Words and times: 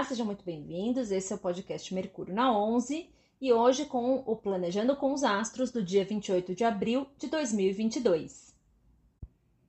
Olá, 0.00 0.08
sejam 0.08 0.24
muito 0.24 0.42
bem-vindos. 0.42 1.10
Esse 1.10 1.30
é 1.30 1.36
o 1.36 1.38
podcast 1.38 1.92
Mercúrio 1.92 2.34
na 2.34 2.50
11 2.58 3.06
e 3.38 3.52
hoje 3.52 3.84
com 3.84 4.22
o 4.24 4.34
Planejando 4.34 4.96
com 4.96 5.12
os 5.12 5.22
Astros 5.22 5.70
do 5.70 5.82
dia 5.82 6.06
28 6.06 6.54
de 6.54 6.64
abril 6.64 7.06
de 7.18 7.26
2022. 7.26 8.56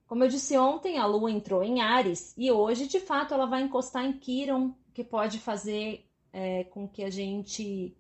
Como 0.08 0.24
eu 0.24 0.30
disse 0.30 0.58
ontem, 0.58 0.98
a 0.98 1.06
Lua 1.06 1.30
entrou 1.30 1.62
em 1.62 1.82
Ares 1.82 2.34
e 2.38 2.50
hoje, 2.50 2.88
de 2.88 3.02
fato, 3.02 3.34
ela 3.34 3.46
vai 3.46 3.62
encostar 3.62 4.06
em 4.06 4.14
Quiron, 4.14 4.74
que 4.94 5.04
pode 5.04 5.38
fazer 5.38 6.06
é, 6.32 6.64
com 6.64 6.88
que 6.88 7.04
a 7.04 7.10
gente 7.10 7.94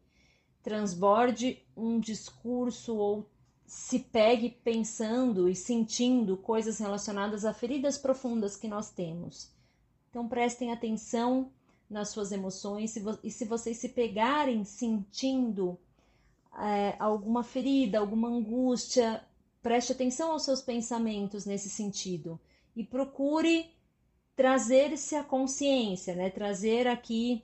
transborde 0.63 1.62
um 1.76 2.00
discurso 2.00 2.95
ou 2.95 3.30
se 3.66 4.00
pegue 4.00 4.50
pensando 4.50 5.50
e 5.50 5.54
sentindo 5.54 6.38
coisas 6.38 6.80
relacionadas 6.80 7.44
a 7.44 7.54
feridas 7.54 7.98
profundas 7.98 8.55
que 8.55 8.70
nós 8.70 8.90
temos. 8.90 9.52
Então 10.09 10.30
prestem 10.30 10.72
atenção 10.72 11.52
nas 11.91 12.08
suas 12.08 12.31
emoções 12.31 12.95
e 13.22 13.30
se 13.30 13.44
vocês 13.44 13.77
se 13.77 13.90
pegarem 13.90 14.63
sentindo 14.63 15.77
é, 16.58 16.95
alguma 16.98 17.44
ferida, 17.44 18.00
alguma 18.00 18.30
angústia, 18.30 19.22
preste 19.62 19.91
atenção 19.91 20.31
aos 20.31 20.44
seus 20.44 20.62
pensamentos 20.62 21.45
nesse 21.45 21.70
sentido 21.70 22.40
e 22.73 22.81
procure 22.81 23.70
trazer-se 24.38 25.16
à 25.16 25.23
consciência, 25.23 26.16
né? 26.16 26.30
Trazer 26.30 26.88
aqui, 26.88 27.44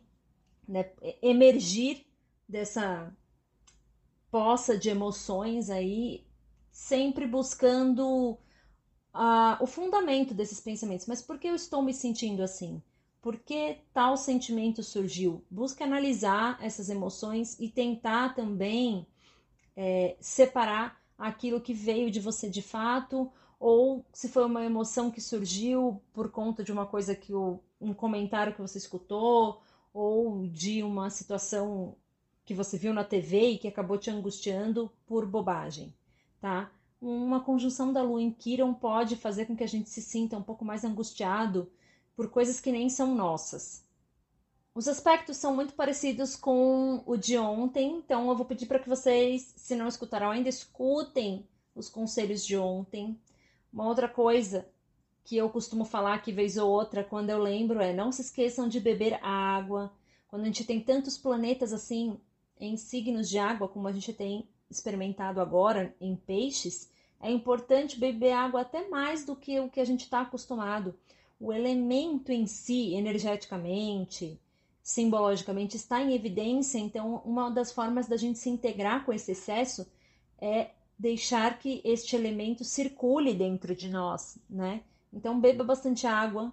né? 0.65 0.91
emergir 1.21 2.05
dessa 2.47 3.13
poça 4.31 4.77
de 4.77 4.89
emoções 4.89 5.69
aí, 5.69 6.25
sempre 6.71 7.27
buscando 7.27 8.31
uh, 9.13 9.61
o 9.61 9.67
fundamento 9.67 10.33
desses 10.33 10.61
pensamentos. 10.61 11.05
Mas 11.05 11.21
por 11.21 11.37
que 11.37 11.47
eu 11.49 11.55
estou 11.55 11.81
me 11.81 11.93
sentindo 11.93 12.41
assim? 12.41 12.81
Por 13.21 13.37
que 13.37 13.77
tal 13.93 14.15
sentimento 14.15 14.83
surgiu? 14.83 15.43
Busque 15.49 15.83
analisar 15.83 16.57
essas 16.61 16.89
emoções 16.89 17.59
e 17.59 17.69
tentar 17.69 18.35
também 18.35 19.05
é, 19.75 20.15
separar 20.19 21.01
aquilo 21.17 21.61
que 21.61 21.73
veio 21.73 22.11
de 22.11 22.19
você 22.19 22.49
de 22.49 22.61
fato, 22.61 23.31
ou 23.59 24.05
se 24.13 24.29
foi 24.29 24.45
uma 24.45 24.63
emoção 24.63 25.09
que 25.09 25.19
surgiu 25.19 26.01
por 26.13 26.29
conta 26.29 26.63
de 26.63 26.71
uma 26.71 26.85
coisa 26.85 27.15
que 27.15 27.33
o, 27.33 27.59
um 27.81 27.93
comentário 27.93 28.53
que 28.53 28.61
você 28.61 28.77
escutou, 28.77 29.61
ou 29.93 30.47
de 30.47 30.83
uma 30.83 31.09
situação 31.09 31.95
que 32.45 32.53
você 32.53 32.77
viu 32.77 32.93
na 32.93 33.03
TV 33.03 33.51
e 33.51 33.57
que 33.57 33.67
acabou 33.67 33.97
te 33.97 34.09
angustiando 34.09 34.91
por 35.05 35.25
bobagem, 35.25 35.93
tá? 36.39 36.71
Uma 37.01 37.39
conjunção 37.39 37.91
da 37.91 38.01
lua 38.01 38.21
em 38.21 38.31
Quiron 38.31 38.73
pode 38.73 39.15
fazer 39.15 39.45
com 39.45 39.55
que 39.55 39.63
a 39.63 39.67
gente 39.67 39.89
se 39.89 40.01
sinta 40.01 40.37
um 40.37 40.43
pouco 40.43 40.63
mais 40.63 40.83
angustiado 40.83 41.69
por 42.17 42.31
coisas 42.31 42.59
que 42.59 42.71
nem 42.71 42.89
são 42.89 43.13
nossas. 43.13 43.85
Os 44.73 44.87
aspectos 44.87 45.37
são 45.37 45.55
muito 45.55 45.75
parecidos 45.75 46.35
com 46.35 47.03
o 47.05 47.15
de 47.15 47.37
ontem, 47.37 47.97
então 47.97 48.27
eu 48.27 48.35
vou 48.35 48.45
pedir 48.45 48.65
para 48.65 48.79
que 48.79 48.89
vocês, 48.89 49.53
se 49.55 49.75
não 49.75 49.87
escutaram 49.87 50.31
ainda, 50.31 50.49
escutem 50.49 51.47
os 51.75 51.87
conselhos 51.89 52.43
de 52.43 52.57
ontem. 52.57 53.19
Uma 53.71 53.87
outra 53.87 54.09
coisa 54.09 54.67
que 55.23 55.37
eu 55.37 55.47
costumo 55.49 55.85
falar 55.85 56.21
que 56.23 56.31
vez 56.31 56.57
ou 56.57 56.69
outra 56.69 57.03
quando 57.03 57.29
eu 57.29 57.37
lembro 57.37 57.79
é 57.79 57.93
não 57.93 58.11
se 58.11 58.21
esqueçam 58.23 58.67
de 58.67 58.79
beber 58.79 59.23
água. 59.23 59.93
Quando 60.27 60.41
a 60.41 60.45
gente 60.45 60.63
tem 60.63 60.81
tantos 60.81 61.17
planetas 61.19 61.71
assim 61.71 62.19
em 62.59 62.77
signos 62.77 63.29
de 63.29 63.37
água, 63.37 63.67
como 63.67 63.87
a 63.87 63.91
gente 63.91 64.11
tem 64.11 64.47
experimentado 64.69 65.39
agora 65.39 65.95
em 66.01 66.15
peixes, 66.15 66.89
é 67.21 67.31
importante 67.31 67.99
beber 67.99 68.31
água 68.31 68.61
até 68.61 68.87
mais 68.87 69.23
do 69.23 69.35
que 69.35 69.59
o 69.59 69.69
que 69.69 69.79
a 69.79 69.85
gente 69.85 70.01
está 70.01 70.21
acostumado. 70.21 70.95
O 71.39 71.53
elemento 71.53 72.31
em 72.31 72.47
si, 72.47 72.95
energeticamente, 72.95 74.39
simbologicamente, 74.81 75.75
está 75.75 76.01
em 76.01 76.13
evidência, 76.13 76.79
então, 76.79 77.21
uma 77.23 77.49
das 77.49 77.71
formas 77.71 78.07
da 78.07 78.17
gente 78.17 78.39
se 78.39 78.49
integrar 78.49 79.05
com 79.05 79.13
esse 79.13 79.31
excesso 79.31 79.85
é 80.39 80.71
deixar 80.97 81.59
que 81.59 81.81
este 81.83 82.15
elemento 82.15 82.63
circule 82.63 83.35
dentro 83.35 83.75
de 83.75 83.87
nós, 83.87 84.39
né? 84.49 84.81
Então, 85.13 85.39
beba 85.39 85.63
bastante 85.63 86.07
água. 86.07 86.51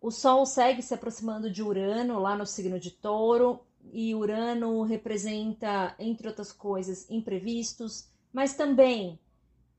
O 0.00 0.10
Sol 0.10 0.44
segue 0.44 0.82
se 0.82 0.92
aproximando 0.92 1.50
de 1.50 1.62
Urano, 1.62 2.18
lá 2.18 2.36
no 2.36 2.46
signo 2.46 2.78
de 2.78 2.90
Touro, 2.90 3.60
e 3.92 4.14
Urano 4.14 4.82
representa, 4.82 5.94
entre 5.98 6.28
outras 6.28 6.52
coisas, 6.52 7.10
imprevistos, 7.10 8.08
mas 8.32 8.54
também 8.54 9.18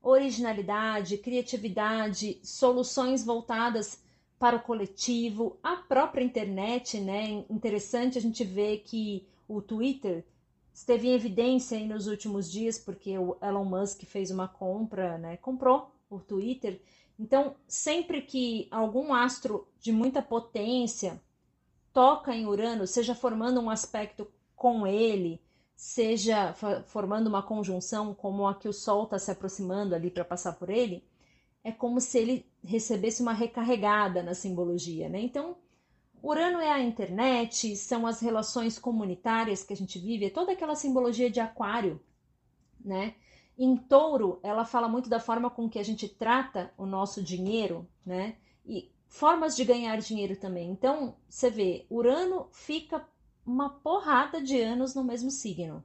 originalidade, 0.02 1.18
criatividade, 1.18 2.40
soluções 2.42 3.24
voltadas 3.24 4.02
para 4.38 4.56
o 4.56 4.62
coletivo, 4.62 5.56
a 5.62 5.76
própria 5.76 6.24
internet, 6.24 7.00
né? 7.00 7.44
Interessante 7.48 8.18
a 8.18 8.20
gente 8.20 8.42
ver 8.42 8.78
que 8.78 9.26
o 9.46 9.62
Twitter 9.62 10.24
esteve 10.74 11.08
em 11.08 11.12
evidência 11.12 11.78
nos 11.86 12.08
últimos 12.08 12.50
dias 12.50 12.78
porque 12.78 13.16
o 13.16 13.36
Elon 13.40 13.64
Musk 13.64 14.02
fez 14.04 14.30
uma 14.30 14.48
compra, 14.48 15.16
né? 15.18 15.36
Comprou 15.36 15.94
o 16.10 16.18
Twitter. 16.18 16.80
Então, 17.18 17.54
sempre 17.68 18.22
que 18.22 18.66
algum 18.70 19.14
astro 19.14 19.68
de 19.78 19.92
muita 19.92 20.20
potência 20.20 21.22
toca 21.92 22.34
em 22.34 22.46
Urano, 22.46 22.86
seja 22.86 23.14
formando 23.14 23.60
um 23.60 23.70
aspecto 23.70 24.26
com 24.56 24.86
ele, 24.86 25.40
seja 25.74 26.54
formando 26.86 27.26
uma 27.26 27.42
conjunção 27.42 28.14
como 28.14 28.46
a 28.46 28.54
que 28.54 28.68
o 28.68 28.72
Sol 28.72 29.04
está 29.04 29.18
se 29.18 29.30
aproximando 29.30 29.94
ali 29.94 30.10
para 30.10 30.24
passar 30.24 30.52
por 30.52 30.70
ele, 30.70 31.04
é 31.64 31.72
como 31.72 32.00
se 32.00 32.18
ele 32.18 32.46
recebesse 32.62 33.22
uma 33.22 33.32
recarregada 33.32 34.22
na 34.22 34.34
simbologia, 34.34 35.08
né? 35.08 35.20
Então, 35.20 35.56
Urano 36.22 36.60
é 36.60 36.70
a 36.70 36.80
internet, 36.80 37.74
são 37.76 38.06
as 38.06 38.20
relações 38.20 38.78
comunitárias 38.78 39.64
que 39.64 39.72
a 39.72 39.76
gente 39.76 39.98
vive, 39.98 40.26
é 40.26 40.30
toda 40.30 40.52
aquela 40.52 40.76
simbologia 40.76 41.28
de 41.30 41.40
aquário, 41.40 42.00
né? 42.84 43.14
Em 43.58 43.76
touro, 43.76 44.38
ela 44.42 44.64
fala 44.64 44.88
muito 44.88 45.08
da 45.08 45.20
forma 45.20 45.50
com 45.50 45.68
que 45.68 45.78
a 45.78 45.82
gente 45.82 46.08
trata 46.08 46.72
o 46.78 46.86
nosso 46.86 47.22
dinheiro, 47.22 47.88
né? 48.06 48.36
E 48.64 48.90
formas 49.08 49.54
de 49.54 49.64
ganhar 49.64 49.96
dinheiro 49.98 50.36
também. 50.36 50.70
Então, 50.70 51.16
você 51.28 51.50
vê, 51.50 51.86
Urano 51.90 52.48
fica 52.52 53.06
uma 53.44 53.70
porrada 53.70 54.40
de 54.40 54.60
anos 54.60 54.94
no 54.94 55.04
mesmo 55.04 55.30
signo. 55.30 55.84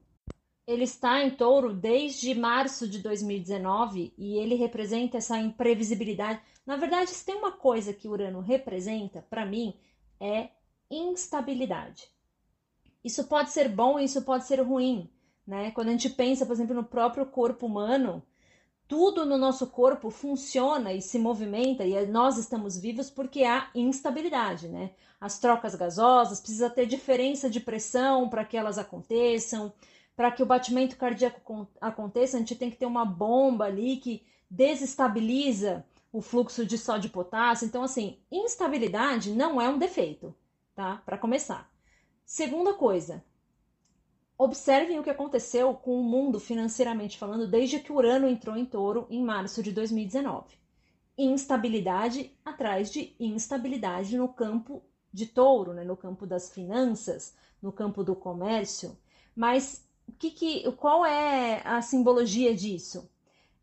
Ele 0.66 0.84
está 0.84 1.24
em 1.24 1.32
touro 1.32 1.74
desde 1.74 2.36
março 2.36 2.88
de 2.88 3.00
2019 3.00 4.14
e 4.18 4.38
ele 4.38 4.56
representa 4.56 5.18
essa 5.18 5.40
imprevisibilidade. 5.40 6.42
Na 6.66 6.76
verdade, 6.76 7.12
se 7.12 7.26
tem 7.26 7.36
uma 7.36 7.54
coisa 7.54 7.94
que 7.94 8.08
Urano 8.08 8.42
representa, 8.42 9.26
para 9.30 9.46
mim, 9.46 9.74
é 10.20 10.50
instabilidade. 10.92 12.10
Isso 13.04 13.24
pode 13.24 13.52
ser 13.52 13.70
bom, 13.70 13.98
isso 13.98 14.22
pode 14.24 14.46
ser 14.46 14.60
ruim, 14.62 15.10
né? 15.46 15.72
Quando 15.72 15.88
a 15.88 15.92
gente 15.92 16.10
pensa, 16.10 16.46
por 16.46 16.52
exemplo, 16.52 16.76
no 16.76 16.84
próprio 16.84 17.26
corpo 17.26 17.66
humano, 17.66 18.22
tudo 18.88 19.26
no 19.26 19.38
nosso 19.38 19.68
corpo 19.68 20.10
funciona 20.10 20.94
e 20.94 21.02
se 21.02 21.20
movimenta 21.20 21.86
e 21.86 22.06
nós 22.08 22.38
estamos 22.38 22.78
vivos 22.78 23.10
porque 23.10 23.44
há 23.44 23.70
instabilidade, 23.76 24.68
né? 24.68 24.92
As 25.20 25.40
trocas 25.40 25.76
gasosas, 25.76 26.40
precisa 26.40 26.70
ter 26.70 26.86
diferença 26.86 27.50
de 27.50 27.60
pressão 27.60 28.30
para 28.30 28.46
que 28.46 28.56
elas 28.56 28.78
aconteçam, 28.78 29.74
para 30.16 30.32
que 30.32 30.42
o 30.42 30.46
batimento 30.46 30.96
cardíaco 30.96 31.68
aconteça, 31.82 32.38
a 32.38 32.40
gente 32.40 32.56
tem 32.56 32.72
que 32.72 32.78
ter 32.78 32.86
uma 32.86 33.06
bomba 33.06 33.66
ali 33.66 33.98
que 33.98 34.26
desestabiliza 34.50 35.86
o 36.12 36.22
fluxo 36.22 36.66
de 36.66 36.78
sódio 36.78 37.08
e 37.08 37.12
potássio. 37.12 37.66
Então, 37.66 37.84
assim, 37.84 38.18
instabilidade 38.32 39.32
não 39.32 39.62
é 39.62 39.68
um 39.68 39.78
defeito, 39.78 40.34
tá? 40.74 41.02
Para 41.06 41.18
começar. 41.18 41.70
Segunda 42.26 42.74
coisa, 42.74 43.24
Observem 44.38 45.00
o 45.00 45.04
que 45.04 45.10
aconteceu 45.10 45.74
com 45.74 46.00
o 46.00 46.04
mundo 46.04 46.40
financeiramente 46.40 47.18
falando 47.18 47.48
desde 47.48 47.80
que 47.80 47.92
Urano 47.92 48.28
entrou 48.28 48.56
em 48.56 48.66
touro 48.66 49.08
em 49.10 49.24
março 49.24 49.64
de 49.64 49.72
2019. 49.72 50.56
Instabilidade 51.18 52.32
atrás 52.46 52.92
de 52.92 53.16
instabilidade 53.20 54.16
no 54.16 54.28
campo 54.28 54.84
de 55.12 55.26
touro, 55.26 55.74
né? 55.74 55.84
no 55.84 55.98
campo 55.98 56.28
das 56.28 56.52
finanças, 56.52 57.36
no 57.62 57.72
campo 57.72 58.04
do 58.04 58.16
comércio. 58.16 58.96
Mas 59.36 59.88
que 60.18 60.32
que, 60.32 60.72
qual 60.74 61.06
é 61.06 61.62
a 61.66 61.82
simbologia 61.82 62.56
disso? 62.56 63.10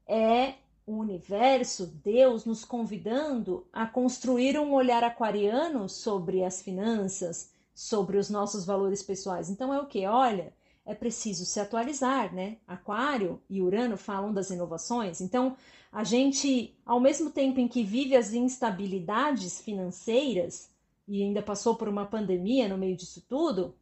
É 0.07 0.55
o 0.87 0.99
universo, 0.99 1.87
Deus 1.87 2.45
nos 2.45 2.65
convidando 2.65 3.67
a 3.73 3.87
construir 3.87 4.59
um 4.59 4.73
olhar 4.75 5.03
aquariano 5.03 5.89
sobre 5.89 6.45
as 6.45 6.61
finanças, 6.61 7.51
sobre 7.75 8.19
os 8.19 8.29
nossos 8.29 8.65
valores 8.65 9.03
pessoais. 9.03 9.49
Então 9.49 9.73
é 9.73 9.81
o 9.81 9.87
que? 9.87 10.07
Olha, 10.07 10.53
é 10.87 10.95
preciso 10.95 11.45
se 11.45 11.59
atualizar, 11.59 12.35
né? 12.35 12.59
Aquário 12.67 13.41
e 13.49 13.63
Urano 13.63 13.97
falam 13.97 14.33
das 14.33 14.51
inovações, 14.51 15.21
então 15.21 15.57
a 15.91 16.03
gente, 16.03 16.77
ao 16.85 16.99
mesmo 16.99 17.31
tempo 17.31 17.61
em 17.61 17.69
que 17.69 17.85
vive 17.85 18.17
as 18.17 18.33
instabilidades 18.33 19.61
financeiras 19.61 20.69
e 21.07 21.23
ainda 21.23 21.41
passou 21.41 21.77
por 21.77 21.89
uma 21.89 22.05
pandemia 22.05 22.69
no 22.69 22.77
meio 22.77 22.97
disso 22.97 23.25
tudo, 23.29 23.75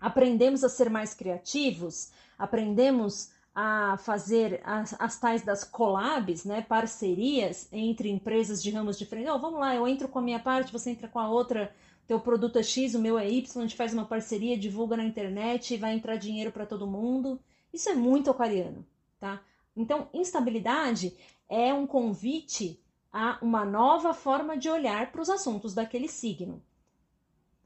aprendemos 0.00 0.64
a 0.64 0.68
ser 0.68 0.88
mais 0.88 1.12
criativos, 1.12 2.10
aprendemos 2.38 3.30
a 3.54 3.98
fazer 3.98 4.62
as, 4.64 4.98
as 4.98 5.20
tais 5.20 5.42
das 5.42 5.62
collabs, 5.62 6.44
né, 6.44 6.62
parcerias 6.62 7.68
entre 7.70 8.08
empresas 8.10 8.62
de 8.62 8.70
ramos 8.70 8.98
diferentes. 8.98 9.30
Oh, 9.30 9.38
vamos 9.38 9.60
lá, 9.60 9.74
eu 9.74 9.86
entro 9.86 10.08
com 10.08 10.18
a 10.18 10.22
minha 10.22 10.40
parte, 10.40 10.72
você 10.72 10.90
entra 10.90 11.06
com 11.06 11.18
a 11.18 11.28
outra 11.28 11.72
teu 12.06 12.20
produto 12.20 12.58
é 12.58 12.62
X, 12.62 12.94
o 12.94 12.98
meu 12.98 13.18
é 13.18 13.30
Y, 13.30 13.58
a 13.58 13.66
gente 13.66 13.76
faz 13.76 13.92
uma 13.92 14.04
parceria, 14.04 14.58
divulga 14.58 14.96
na 14.96 15.04
internet 15.04 15.74
e 15.74 15.76
vai 15.76 15.94
entrar 15.94 16.16
dinheiro 16.16 16.52
para 16.52 16.66
todo 16.66 16.86
mundo. 16.86 17.40
Isso 17.72 17.88
é 17.88 17.94
muito 17.94 18.30
aquariano, 18.30 18.84
tá? 19.18 19.40
Então, 19.76 20.08
instabilidade 20.12 21.16
é 21.48 21.72
um 21.72 21.86
convite 21.86 22.78
a 23.12 23.38
uma 23.42 23.64
nova 23.64 24.12
forma 24.14 24.56
de 24.56 24.68
olhar 24.68 25.12
para 25.12 25.22
os 25.22 25.30
assuntos 25.30 25.74
daquele 25.74 26.08
signo. 26.08 26.62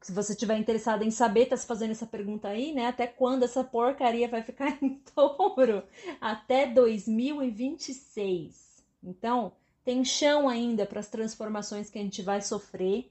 Se 0.02 0.12
você 0.12 0.34
estiver 0.34 0.58
interessado 0.58 1.02
em 1.02 1.10
saber, 1.10 1.46
tá 1.46 1.56
se 1.56 1.66
fazendo 1.66 1.90
essa 1.90 2.06
pergunta 2.06 2.48
aí, 2.48 2.72
né? 2.72 2.86
Até 2.86 3.06
quando 3.06 3.44
essa 3.44 3.64
porcaria 3.64 4.28
vai 4.28 4.42
ficar 4.42 4.78
em 4.82 5.00
touro? 5.14 5.82
Até 6.20 6.66
2026. 6.66 8.84
Então, 9.02 9.52
tem 9.84 10.04
chão 10.04 10.48
ainda 10.48 10.86
para 10.86 11.00
as 11.00 11.08
transformações 11.08 11.90
que 11.90 11.98
a 11.98 12.02
gente 12.02 12.22
vai 12.22 12.40
sofrer 12.42 13.10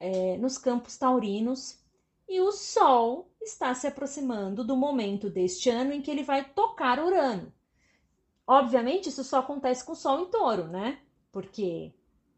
é, 0.00 0.38
nos 0.38 0.56
campos 0.58 0.96
taurinos. 0.96 1.78
E 2.26 2.40
o 2.40 2.50
Sol 2.50 3.30
está 3.42 3.74
se 3.74 3.86
aproximando 3.86 4.64
do 4.64 4.76
momento 4.76 5.28
deste 5.28 5.68
ano 5.68 5.92
em 5.92 6.00
que 6.00 6.10
ele 6.10 6.22
vai 6.22 6.44
tocar 6.44 6.98
Urano. 6.98 7.52
Obviamente, 8.46 9.08
isso 9.08 9.22
só 9.22 9.38
acontece 9.40 9.84
com 9.84 9.92
o 9.92 9.96
Sol 9.96 10.20
em 10.20 10.26
touro, 10.26 10.66
né? 10.66 10.98
Porque 11.30 11.94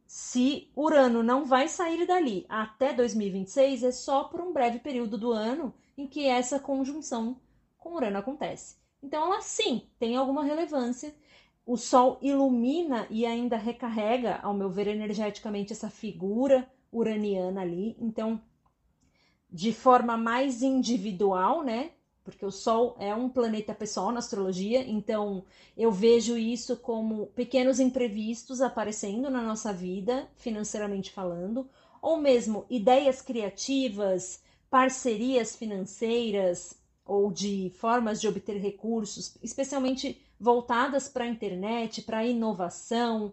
se 0.06 0.70
Urano 0.76 1.22
não 1.22 1.44
vai 1.44 1.68
sair 1.68 2.06
dali 2.06 2.44
até 2.48 2.92
2026, 2.92 3.84
é 3.84 3.92
só 3.92 4.24
por 4.24 4.40
um 4.40 4.52
breve 4.52 4.78
período 4.78 5.16
do 5.16 5.32
ano 5.32 5.72
em 5.96 6.06
que 6.06 6.26
essa 6.26 6.58
conjunção 6.58 7.40
com 7.78 7.94
Urano 7.94 8.18
acontece. 8.18 8.76
Então, 9.02 9.24
ela 9.24 9.40
sim 9.40 9.88
tem 9.98 10.16
alguma 10.16 10.44
relevância. 10.44 11.14
O 11.64 11.76
Sol 11.76 12.18
ilumina 12.20 13.06
e 13.08 13.24
ainda 13.24 13.56
recarrega, 13.56 14.38
ao 14.42 14.54
meu 14.54 14.70
ver, 14.70 14.88
energeticamente 14.88 15.72
essa 15.72 15.88
figura 15.88 16.70
uraniana 16.92 17.62
ali. 17.62 17.96
Então, 17.98 18.40
de 19.50 19.72
forma 19.72 20.16
mais 20.16 20.62
individual, 20.62 21.62
né? 21.64 21.92
Porque 22.24 22.46
o 22.46 22.52
Sol 22.52 22.94
é 23.00 23.12
um 23.14 23.28
planeta 23.28 23.74
pessoal 23.74 24.12
na 24.12 24.20
astrologia, 24.20 24.88
então 24.88 25.44
eu 25.76 25.90
vejo 25.90 26.38
isso 26.38 26.76
como 26.76 27.26
pequenos 27.28 27.80
imprevistos 27.80 28.60
aparecendo 28.60 29.28
na 29.28 29.42
nossa 29.42 29.72
vida, 29.72 30.30
financeiramente 30.36 31.10
falando, 31.10 31.68
ou 32.00 32.16
mesmo 32.16 32.64
ideias 32.70 33.20
criativas, 33.20 34.40
parcerias 34.70 35.56
financeiras 35.56 36.80
ou 37.04 37.32
de 37.32 37.72
formas 37.76 38.20
de 38.20 38.28
obter 38.28 38.56
recursos, 38.58 39.36
especialmente 39.42 40.22
voltadas 40.38 41.08
para 41.08 41.24
a 41.24 41.28
internet, 41.28 42.02
para 42.02 42.18
a 42.18 42.26
inovação, 42.26 43.32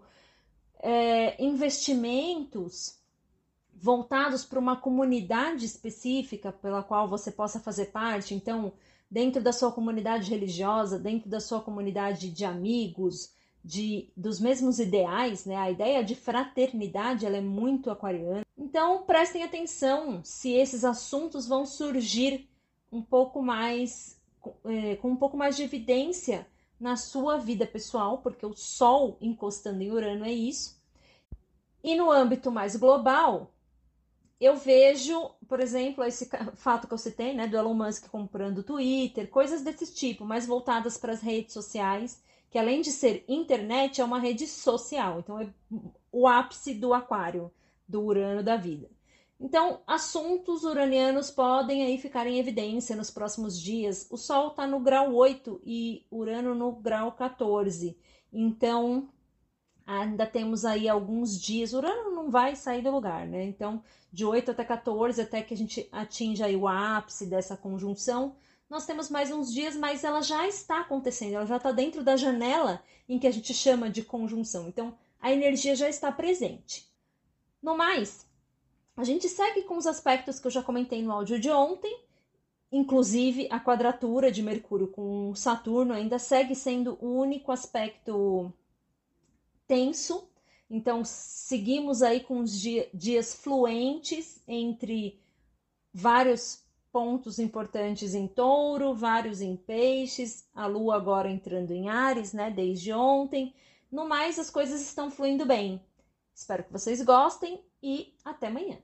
é, 0.82 1.42
investimentos 1.44 2.99
voltados 3.82 4.44
para 4.44 4.60
uma 4.60 4.76
comunidade 4.76 5.66
específica 5.66 6.52
pela 6.52 6.84
qual 6.84 7.08
você 7.08 7.32
possa 7.32 7.60
fazer 7.60 7.88
parte. 7.88 8.34
Então, 8.34 8.74
dentro 9.10 9.42
da 9.42 9.54
sua 9.54 9.72
comunidade 9.72 10.30
religiosa, 10.30 11.00
dentro 11.00 11.30
da 11.30 11.40
sua 11.40 11.62
comunidade 11.62 12.30
de 12.30 12.46
amigos, 12.46 13.34
de 13.64 14.10
dos 14.16 14.40
mesmos 14.40 14.80
ideais, 14.80 15.46
né? 15.46 15.56
A 15.56 15.72
ideia 15.72 16.04
de 16.04 16.16
fraternidade 16.16 17.26
ela 17.26 17.38
é 17.38 17.42
muito 17.42 17.90
aquariana. 17.90 18.46
Então, 18.58 19.04
prestem 19.04 19.44
atenção 19.44 20.22
se 20.24 20.52
esses 20.52 20.84
assuntos 20.84 21.48
vão 21.48 21.66
surgir 21.66 22.50
um 22.92 23.02
pouco 23.02 23.42
mais 23.42 24.20
é, 24.66 24.96
com 24.98 25.10
um 25.10 25.16
pouco 25.16 25.38
mais 25.38 25.56
de 25.56 25.64
evidência 25.64 26.48
na 26.80 26.96
sua 26.96 27.38
vida 27.38 27.68
pessoal, 27.68 28.20
porque 28.20 28.46
o 28.46 28.56
Sol 28.56 29.18
encostando 29.20 29.84
em 29.84 29.92
Urano 29.92 30.26
é 30.26 30.32
isso. 30.32 30.80
E 31.84 31.96
no 31.96 32.12
âmbito 32.12 32.52
mais 32.52 32.76
global, 32.76 33.52
eu 34.40 34.56
vejo, 34.56 35.32
por 35.48 35.60
exemplo, 35.60 36.04
esse 36.04 36.30
fato 36.56 36.88
que 36.88 36.94
eu 36.94 36.98
citei, 36.98 37.34
né, 37.34 37.48
do 37.48 37.58
Elon 37.58 37.74
Musk 37.74 38.08
comprando 38.10 38.64
Twitter, 38.64 39.30
coisas 39.30 39.62
desse 39.62 39.94
tipo, 39.94 40.26
mais 40.26 40.46
voltadas 40.46 40.98
para 40.98 41.14
as 41.14 41.22
redes 41.22 41.54
sociais, 41.54 42.24
que 42.50 42.58
além 42.58 42.82
de 42.82 42.92
ser 42.92 43.24
internet, 43.28 44.02
é 44.02 44.04
uma 44.04 44.20
rede 44.20 44.48
social. 44.48 45.20
Então, 45.20 45.40
é 45.40 45.50
o 46.12 46.28
ápice 46.28 46.74
do 46.74 46.94
aquário, 46.94 47.52
do 47.88 48.02
Urano 48.02 48.42
da 48.42 48.56
vida. 48.56 48.90
Então, 49.40 49.80
assuntos 49.88 50.64
uranianos 50.64 51.32
podem 51.32 51.84
aí 51.84 51.98
ficar 51.98 52.28
em 52.28 52.40
evidência 52.40 52.96
nos 52.96 53.10
próximos 53.10 53.60
dias. 53.60 54.06
O 54.12 54.18
Sol 54.18 54.50
está 54.50 54.68
no 54.68 54.82
grau 54.82 55.14
8 55.14 55.62
e 55.64 56.06
Urano 56.12 56.54
no 56.54 56.74
grau 56.74 57.14
14. 57.14 57.98
Então, 58.34 59.08
ainda 59.86 60.26
temos 60.26 60.66
aí 60.66 60.90
alguns 60.90 61.40
dias. 61.40 61.72
Urano 61.72 62.09
não 62.20 62.30
vai 62.30 62.56
sair 62.56 62.82
do 62.82 62.92
lugar, 62.92 63.26
né? 63.26 63.44
Então, 63.46 63.82
de 64.12 64.26
8 64.26 64.52
até 64.52 64.66
14, 64.66 65.22
até 65.22 65.42
que 65.42 65.54
a 65.54 65.58
gente 65.58 65.88
atinja 65.92 66.48
o 66.50 66.68
ápice 66.68 67.26
dessa 67.26 67.56
conjunção, 67.56 68.36
nós 68.70 68.86
temos 68.86 69.10
mais 69.10 69.32
uns 69.32 69.52
dias, 69.52 69.76
mas 69.76 70.04
ela 70.04 70.22
já 70.22 70.48
está 70.48 70.82
acontecendo, 70.82 71.36
ela 71.36 71.46
já 71.46 71.58
está 71.58 71.72
dentro 71.72 72.04
da 72.04 72.18
janela 72.18 72.84
em 73.08 73.18
que 73.18 73.26
a 73.26 73.32
gente 73.32 73.54
chama 73.54 73.90
de 73.90 74.04
conjunção. 74.04 74.68
Então, 74.68 74.96
a 75.20 75.32
energia 75.32 75.76
já 75.76 75.90
está 75.90 76.12
presente. 76.12 76.88
No 77.62 77.76
mais, 77.76 78.28
a 78.96 79.04
gente 79.04 79.28
segue 79.28 79.64
com 79.64 79.78
os 79.78 79.88
aspectos 79.88 80.40
que 80.40 80.48
eu 80.48 80.52
já 80.52 80.62
comentei 80.62 81.02
no 81.02 81.12
áudio 81.12 81.40
de 81.40 81.50
ontem, 81.50 82.04
inclusive 82.72 83.48
a 83.50 83.60
quadratura 83.60 84.32
de 84.32 84.44
Mercúrio 84.44 84.88
com 84.88 85.34
Saturno 85.34 85.94
ainda 85.94 86.20
segue 86.20 86.54
sendo 86.54 86.98
o 87.02 87.18
único 87.18 87.52
aspecto 87.52 88.54
tenso. 89.68 90.29
Então, 90.70 91.04
seguimos 91.04 92.02
aí 92.02 92.20
com 92.20 92.40
os 92.40 92.60
dia, 92.60 92.90
dias 92.94 93.34
fluentes 93.34 94.42
entre 94.48 95.20
vários 95.92 96.64
pontos 96.92 97.40
importantes 97.40 98.14
em 98.14 98.28
touro, 98.28 98.94
vários 98.94 99.42
em 99.42 99.56
peixes, 99.56 100.48
a 100.54 100.68
lua 100.68 100.96
agora 100.96 101.30
entrando 101.30 101.72
em 101.72 101.90
Ares, 101.90 102.34
né, 102.34 102.52
desde 102.52 102.94
ontem. 102.94 103.54
No 103.92 104.08
mais, 104.08 104.38
as 104.38 104.50
coisas 104.50 104.82
estão 104.82 105.10
fluindo 105.10 105.46
bem. 105.46 105.82
Espero 106.34 106.64
que 106.64 106.72
vocês 106.72 107.02
gostem 107.02 107.64
e 107.82 108.14
até 108.24 108.48
amanhã. 108.48 108.78